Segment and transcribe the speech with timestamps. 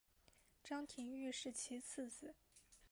[0.63, 2.33] 张廷玉是其次子。